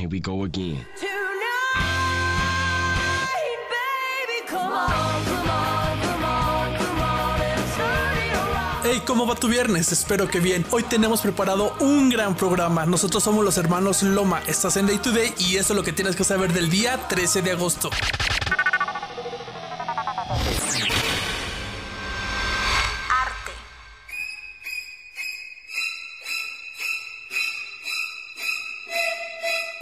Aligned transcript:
Here 0.00 0.08
we 0.08 0.18
go 0.18 0.44
again. 0.44 0.86
Hey, 8.82 9.02
¿cómo 9.06 9.26
va 9.26 9.34
tu 9.34 9.48
viernes? 9.48 9.92
Espero 9.92 10.26
que 10.26 10.40
bien. 10.40 10.64
Hoy 10.70 10.84
tenemos 10.84 11.20
preparado 11.20 11.74
un 11.80 12.08
gran 12.08 12.34
programa. 12.34 12.86
Nosotros 12.86 13.22
somos 13.22 13.44
los 13.44 13.58
hermanos 13.58 14.02
Loma. 14.02 14.40
Estás 14.46 14.78
en 14.78 14.86
Day 14.86 14.96
to 14.96 15.12
Day 15.12 15.34
y 15.36 15.56
eso 15.56 15.74
es 15.74 15.76
lo 15.76 15.82
que 15.82 15.92
tienes 15.92 16.16
que 16.16 16.24
saber 16.24 16.54
del 16.54 16.70
día 16.70 17.06
13 17.08 17.42
de 17.42 17.50
agosto. 17.50 17.90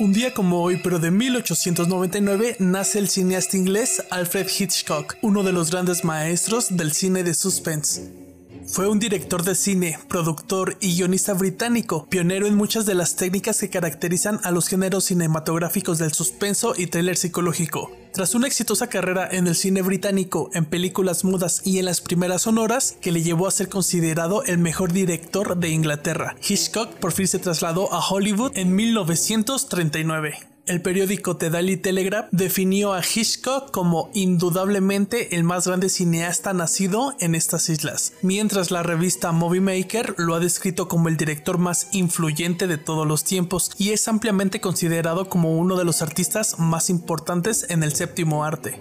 Un 0.00 0.12
día 0.12 0.32
como 0.32 0.62
hoy, 0.62 0.76
pero 0.80 1.00
de 1.00 1.10
1899, 1.10 2.54
nace 2.60 3.00
el 3.00 3.08
cineasta 3.08 3.56
inglés 3.56 4.00
Alfred 4.10 4.46
Hitchcock, 4.46 5.16
uno 5.22 5.42
de 5.42 5.50
los 5.50 5.72
grandes 5.72 6.04
maestros 6.04 6.76
del 6.76 6.92
cine 6.92 7.24
de 7.24 7.34
suspense. 7.34 8.27
Fue 8.70 8.86
un 8.86 8.98
director 8.98 9.44
de 9.44 9.54
cine, 9.54 9.98
productor 10.08 10.76
y 10.80 10.94
guionista 10.94 11.32
británico, 11.32 12.06
pionero 12.10 12.46
en 12.46 12.54
muchas 12.54 12.84
de 12.84 12.94
las 12.94 13.16
técnicas 13.16 13.58
que 13.58 13.70
caracterizan 13.70 14.40
a 14.44 14.50
los 14.50 14.68
géneros 14.68 15.04
cinematográficos 15.04 15.98
del 15.98 16.12
suspenso 16.12 16.74
y 16.76 16.86
thriller 16.86 17.16
psicológico. 17.16 17.90
Tras 18.12 18.34
una 18.34 18.46
exitosa 18.46 18.88
carrera 18.88 19.26
en 19.30 19.46
el 19.46 19.54
cine 19.54 19.80
británico, 19.80 20.50
en 20.52 20.66
películas 20.66 21.24
mudas 21.24 21.62
y 21.64 21.78
en 21.78 21.86
las 21.86 22.02
primeras 22.02 22.42
sonoras, 22.42 22.96
que 23.00 23.10
le 23.10 23.22
llevó 23.22 23.48
a 23.48 23.52
ser 23.52 23.70
considerado 23.70 24.44
el 24.44 24.58
mejor 24.58 24.92
director 24.92 25.56
de 25.56 25.70
Inglaterra, 25.70 26.36
Hitchcock 26.46 26.92
por 26.96 27.12
fin 27.12 27.26
se 27.26 27.38
trasladó 27.38 27.92
a 27.92 28.06
Hollywood 28.06 28.52
en 28.54 28.74
1939. 28.74 30.47
El 30.68 30.82
periódico 30.82 31.34
The 31.34 31.48
Daily 31.48 31.78
Telegraph 31.78 32.28
definió 32.30 32.92
a 32.92 33.00
Hitchcock 33.00 33.70
como 33.70 34.10
indudablemente 34.12 35.34
el 35.34 35.42
más 35.42 35.66
grande 35.66 35.88
cineasta 35.88 36.52
nacido 36.52 37.14
en 37.20 37.34
estas 37.34 37.70
islas, 37.70 38.12
mientras 38.20 38.70
la 38.70 38.82
revista 38.82 39.32
Movie 39.32 39.62
Maker 39.62 40.14
lo 40.18 40.34
ha 40.34 40.40
descrito 40.40 40.86
como 40.86 41.08
el 41.08 41.16
director 41.16 41.56
más 41.56 41.88
influyente 41.92 42.66
de 42.66 42.76
todos 42.76 43.06
los 43.06 43.24
tiempos 43.24 43.70
y 43.78 43.92
es 43.92 44.06
ampliamente 44.08 44.60
considerado 44.60 45.30
como 45.30 45.56
uno 45.56 45.74
de 45.76 45.86
los 45.86 46.02
artistas 46.02 46.58
más 46.58 46.90
importantes 46.90 47.64
en 47.70 47.82
el 47.82 47.94
séptimo 47.94 48.44
arte. 48.44 48.78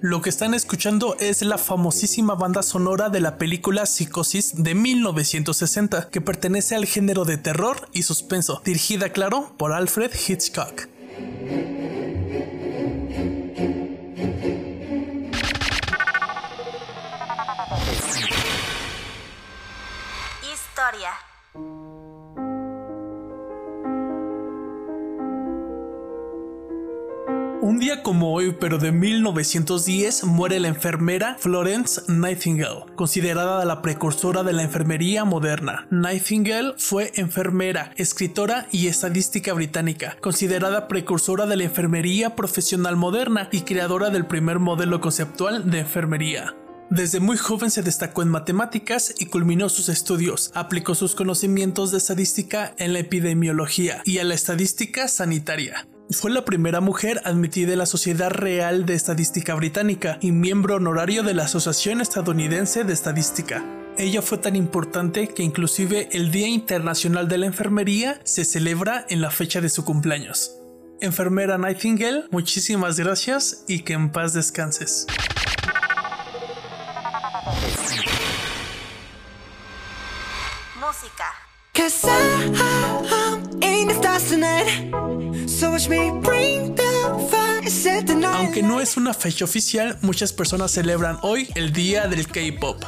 Lo 0.00 0.22
que 0.22 0.30
están 0.30 0.54
escuchando 0.54 1.16
es 1.20 1.42
la 1.42 1.58
famosísima 1.58 2.34
banda 2.34 2.64
sonora 2.64 3.10
de 3.10 3.20
la 3.20 3.38
película 3.38 3.86
Psicosis 3.86 4.60
de 4.64 4.74
1960, 4.74 6.10
que 6.10 6.20
pertenece 6.20 6.74
al 6.74 6.86
género 6.86 7.24
de 7.24 7.36
terror 7.36 7.88
y 7.92 8.02
suspenso, 8.02 8.60
dirigida, 8.64 9.10
claro, 9.10 9.54
por 9.56 9.72
Alfred 9.72 10.10
Hitchcock. 10.26 10.97
Un 27.60 27.80
día 27.80 28.04
como 28.04 28.32
hoy, 28.32 28.56
pero 28.60 28.78
de 28.78 28.92
1910, 28.92 30.22
muere 30.22 30.60
la 30.60 30.68
enfermera 30.68 31.36
Florence 31.40 32.02
Nightingale, 32.06 32.84
considerada 32.94 33.64
la 33.64 33.82
precursora 33.82 34.44
de 34.44 34.52
la 34.52 34.62
enfermería 34.62 35.24
moderna. 35.24 35.88
Nightingale 35.90 36.74
fue 36.76 37.10
enfermera, 37.16 37.90
escritora 37.96 38.68
y 38.70 38.86
estadística 38.86 39.52
británica, 39.54 40.16
considerada 40.20 40.86
precursora 40.86 41.46
de 41.46 41.56
la 41.56 41.64
enfermería 41.64 42.36
profesional 42.36 42.94
moderna 42.94 43.48
y 43.50 43.62
creadora 43.62 44.10
del 44.10 44.26
primer 44.26 44.60
modelo 44.60 45.00
conceptual 45.00 45.68
de 45.68 45.80
enfermería. 45.80 46.54
Desde 46.90 47.20
muy 47.20 47.36
joven 47.36 47.70
se 47.70 47.82
destacó 47.82 48.22
en 48.22 48.30
matemáticas 48.30 49.14
y 49.18 49.26
culminó 49.26 49.68
sus 49.68 49.90
estudios. 49.90 50.50
Aplicó 50.54 50.94
sus 50.94 51.14
conocimientos 51.14 51.90
de 51.90 51.98
estadística 51.98 52.74
en 52.78 52.94
la 52.94 53.00
epidemiología 53.00 54.00
y 54.06 54.18
a 54.18 54.24
la 54.24 54.34
estadística 54.34 55.06
sanitaria. 55.06 55.86
Fue 56.10 56.30
la 56.30 56.46
primera 56.46 56.80
mujer 56.80 57.20
admitida 57.24 57.72
en 57.72 57.78
la 57.80 57.86
Sociedad 57.86 58.30
Real 58.30 58.86
de 58.86 58.94
Estadística 58.94 59.54
Británica 59.54 60.16
y 60.22 60.32
miembro 60.32 60.76
honorario 60.76 61.22
de 61.22 61.34
la 61.34 61.44
Asociación 61.44 62.00
Estadounidense 62.00 62.84
de 62.84 62.94
Estadística. 62.94 63.62
Ella 63.98 64.22
fue 64.22 64.38
tan 64.38 64.56
importante 64.56 65.28
que 65.28 65.42
inclusive 65.42 66.08
el 66.12 66.30
Día 66.30 66.48
Internacional 66.48 67.28
de 67.28 67.36
la 67.36 67.46
Enfermería 67.46 68.18
se 68.24 68.46
celebra 68.46 69.04
en 69.10 69.20
la 69.20 69.30
fecha 69.30 69.60
de 69.60 69.68
su 69.68 69.84
cumpleaños. 69.84 70.52
Enfermera 71.02 71.58
Nightingale, 71.58 72.24
muchísimas 72.30 72.98
gracias 72.98 73.64
y 73.68 73.80
que 73.80 73.92
en 73.92 74.10
paz 74.10 74.32
descanses. 74.32 75.06
Cause 81.78 82.04
I'm 82.04 83.62
in 83.62 83.86
the 83.86 83.94
stars 83.94 84.30
tonight. 84.30 85.48
So 85.48 85.70
watch 85.70 85.88
me 85.88 86.10
bring 86.20 86.74
the 86.74 87.28
fire. 87.30 87.47
Aunque 88.32 88.62
no 88.62 88.80
es 88.80 88.96
una 88.96 89.12
fecha 89.12 89.44
oficial, 89.44 89.98
muchas 90.00 90.32
personas 90.32 90.70
celebran 90.70 91.18
hoy 91.20 91.50
el 91.54 91.74
Día 91.74 92.08
del 92.08 92.26
K-Pop. 92.26 92.82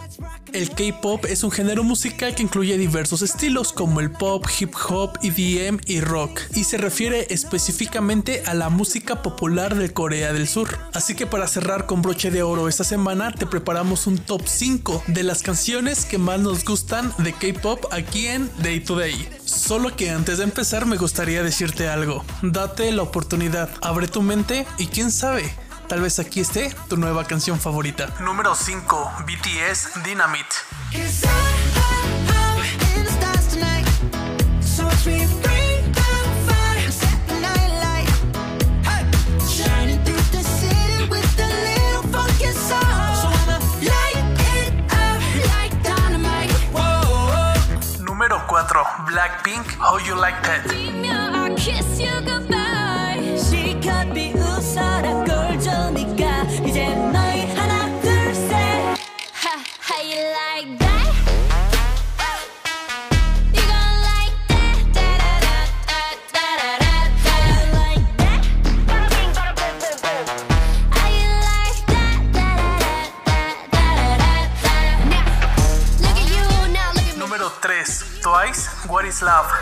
El 0.54 0.70
K-Pop 0.70 1.26
es 1.26 1.44
un 1.44 1.50
género 1.50 1.84
musical 1.84 2.34
que 2.34 2.42
incluye 2.42 2.78
diversos 2.78 3.20
estilos 3.20 3.74
como 3.74 4.00
el 4.00 4.10
pop, 4.10 4.46
hip 4.58 4.72
hop, 4.88 5.18
EDM 5.22 5.80
y 5.84 6.00
rock, 6.00 6.40
y 6.54 6.64
se 6.64 6.78
refiere 6.78 7.26
específicamente 7.28 8.42
a 8.46 8.54
la 8.54 8.70
música 8.70 9.20
popular 9.20 9.74
de 9.74 9.92
Corea 9.92 10.32
del 10.32 10.48
Sur. 10.48 10.78
Así 10.94 11.14
que 11.14 11.26
para 11.26 11.46
cerrar 11.46 11.84
con 11.84 12.00
broche 12.00 12.30
de 12.30 12.42
oro 12.42 12.66
esta 12.66 12.84
semana 12.84 13.32
te 13.32 13.44
preparamos 13.44 14.06
un 14.06 14.16
top 14.16 14.46
5 14.46 15.04
de 15.08 15.22
las 15.24 15.42
canciones 15.42 16.06
que 16.06 16.16
más 16.16 16.40
nos 16.40 16.64
gustan 16.64 17.12
de 17.18 17.34
K-Pop 17.34 17.84
aquí 17.92 18.28
en 18.28 18.50
Day 18.62 18.80
to 18.80 18.96
Day. 18.96 19.39
Solo 19.50 19.96
que 19.96 20.10
antes 20.10 20.38
de 20.38 20.44
empezar 20.44 20.86
me 20.86 20.96
gustaría 20.96 21.42
decirte 21.42 21.88
algo. 21.88 22.24
Date 22.40 22.92
la 22.92 23.02
oportunidad, 23.02 23.68
abre 23.82 24.06
tu 24.06 24.22
mente 24.22 24.64
y 24.78 24.86
quién 24.86 25.10
sabe, 25.10 25.52
tal 25.88 26.00
vez 26.00 26.20
aquí 26.20 26.38
esté 26.38 26.72
tu 26.88 26.96
nueva 26.96 27.24
canción 27.24 27.58
favorita. 27.58 28.14
Número 28.20 28.54
5, 28.54 29.12
BTS 29.26 30.04
Dynamite. 30.04 30.54
Blackpink 49.50 49.66
How 49.78 49.98
You 49.98 50.14
Like 50.16 50.42
That. 50.44 50.90
Twice 78.40 78.88
What 78.88 79.04
is 79.04 79.20
Love. 79.20 79.52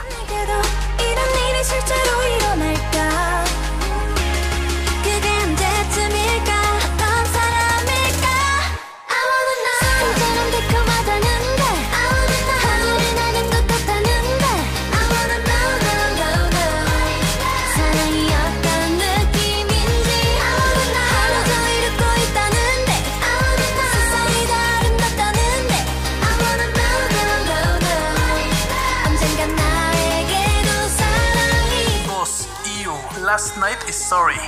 Last 33.28 33.58
Night 33.58 33.86
is 33.86 33.94
Sorry. 33.94 34.40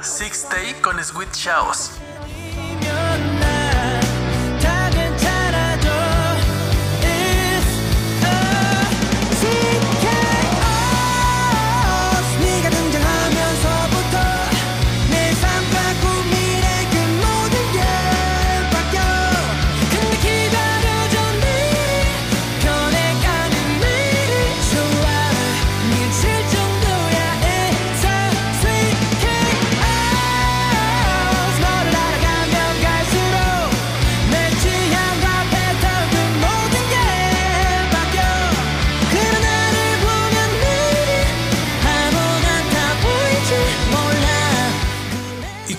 Six 0.00 0.48
Day 0.48 0.74
con 0.80 1.02
Sweet 1.02 1.34
Shows. 1.34 2.11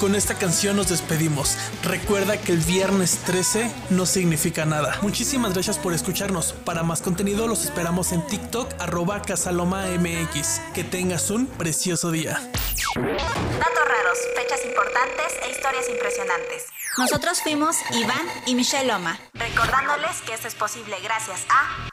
Con 0.04 0.16
esta 0.16 0.38
canción 0.38 0.76
nos 0.76 0.90
despedimos. 0.90 1.56
Recuerda 1.82 2.36
que 2.36 2.52
el 2.52 2.58
viernes 2.58 3.20
13 3.20 3.72
no 3.90 4.06
significa 4.06 4.66
nada. 4.66 5.00
Muchísimas 5.02 5.54
gracias 5.54 5.80
por 5.80 5.94
escucharnos. 5.94 6.52
Para 6.66 6.84
más 6.84 7.02
contenido 7.02 7.48
los 7.48 7.64
esperamos 7.64 8.12
en 8.12 8.28
TikTok 8.28 8.70
arroba 8.80 9.22
casalomamx. 9.22 10.60
Que 10.74 10.84
tengas 10.84 11.30
un 11.30 11.46
precioso 11.48 12.12
día. 12.12 12.34
Datos 12.34 13.86
raros, 13.88 14.20
fechas 14.36 14.66
importantes 14.66 15.26
e 15.42 15.52
historias 15.52 15.88
impresionantes. 15.88 16.66
Nosotros 16.98 17.42
fuimos 17.42 17.78
Iván 17.94 18.28
y 18.46 18.56
Michelle 18.56 18.92
Loma. 18.92 19.18
Recordándoles 19.34 20.22
que 20.26 20.34
esto 20.34 20.50
es 20.50 20.56
posible 20.56 20.98
gracias 21.02 21.46
a... 21.48 21.88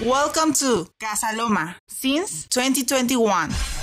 Welcome 0.00 0.52
to 0.54 0.92
Casa 0.98 1.32
Loma 1.32 1.78
since 1.86 2.48
2021. 2.52 3.77